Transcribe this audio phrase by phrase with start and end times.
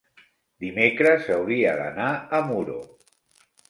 [0.65, 2.11] Dimecres hauria d'anar
[2.41, 2.85] a Muro.